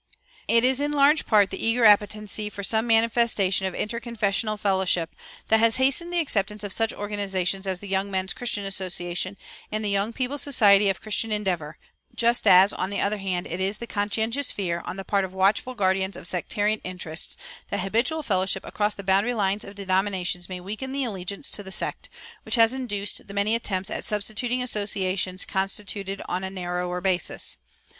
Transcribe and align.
It 0.47 0.63
is 0.63 0.81
in 0.81 0.93
large 0.93 1.27
part 1.27 1.51
the 1.51 1.63
eager 1.63 1.85
appetency 1.85 2.49
for 2.49 2.63
some 2.63 2.87
manifestation 2.87 3.67
of 3.67 3.75
interconfessional 3.75 4.59
fellowship 4.59 5.13
that 5.49 5.59
has 5.59 5.75
hastened 5.75 6.11
the 6.11 6.19
acceptance 6.19 6.63
of 6.63 6.73
such 6.73 6.91
organizations 6.91 7.67
as 7.67 7.81
the 7.81 7.87
Young 7.87 8.09
Men's 8.09 8.33
Christian 8.33 8.63
Association 8.65 9.37
and 9.71 9.85
the 9.85 9.91
Young 9.91 10.11
People's 10.11 10.41
Society 10.41 10.89
of 10.89 11.01
Christian 11.01 11.31
Endeavor; 11.31 11.77
just 12.15 12.47
as, 12.47 12.73
on 12.73 12.89
the 12.89 12.99
other 12.99 13.19
hand, 13.19 13.45
it 13.45 13.59
is 13.59 13.77
the 13.77 13.85
conscientious 13.85 14.51
fear, 14.51 14.81
on 14.85 14.95
the 14.97 15.03
part 15.05 15.23
of 15.23 15.35
watchful 15.35 15.75
guardians 15.75 16.15
of 16.17 16.25
sectarian 16.25 16.79
interests, 16.83 17.37
that 17.69 17.81
habitual 17.81 18.23
fellowship 18.23 18.65
across 18.65 18.95
the 18.95 19.03
boundary 19.03 19.35
lines 19.35 19.63
of 19.63 19.75
denominations 19.75 20.49
may 20.49 20.59
weaken 20.59 20.93
the 20.93 21.03
allegiance 21.03 21.51
to 21.51 21.61
the 21.61 21.71
sect, 21.71 22.09
which 22.41 22.55
has 22.55 22.73
induced 22.73 23.27
the 23.27 23.35
many 23.35 23.53
attempts 23.53 23.91
at 23.91 24.03
substituting 24.03 24.63
associations 24.63 25.45
constituted 25.45 26.23
on 26.27 26.43
a 26.43 26.49
narrower 26.49 27.01
basis. 27.01 27.57